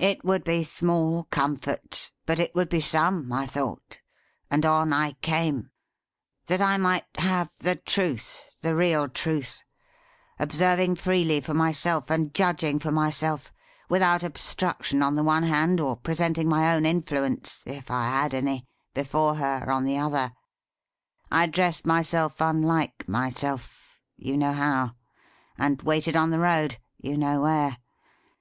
[0.00, 4.00] It would be small comfort, but it would be some, I thought:
[4.50, 5.70] and on I came.
[6.48, 9.62] That I might have the truth, the real truth;
[10.40, 13.52] observing freely for myself, and judging for myself,
[13.88, 18.66] without obstruction on the one hand, or presenting my own influence (if I had any)
[18.94, 20.32] before her, on the other;
[21.30, 24.96] I dressed myself unlike myself you know how;
[25.56, 27.76] and waited on the road you know where.